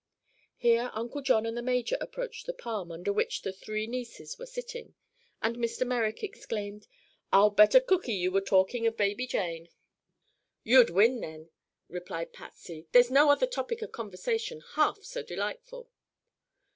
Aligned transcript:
Here 0.57 0.89
Uncle 0.95 1.21
John 1.21 1.45
and 1.45 1.55
the 1.55 1.61
major 1.61 1.95
approached 2.01 2.47
the 2.47 2.55
palm, 2.55 2.91
under 2.91 3.13
which 3.13 3.43
the 3.43 3.53
three 3.53 3.85
nieces 3.85 4.39
were 4.39 4.47
sitting, 4.47 4.95
and 5.43 5.57
Mr. 5.57 5.85
Merrick 5.85 6.23
exclaimed: 6.23 6.87
"I'll 7.31 7.51
bet 7.51 7.75
a 7.75 7.81
cookie 7.81 8.15
you 8.15 8.31
were 8.31 8.41
talking 8.41 8.87
of 8.87 8.97
baby 8.97 9.27
Jane." 9.27 9.69
"You'd 10.63 10.89
win, 10.89 11.19
then," 11.21 11.51
replied 11.87 12.33
Patsy. 12.33 12.87
"There's 12.93 13.11
no 13.11 13.29
other 13.29 13.45
topic 13.45 13.83
of 13.83 13.91
conversation 13.91 14.63
half 14.73 15.03
so 15.03 15.21
delightful." 15.21 15.87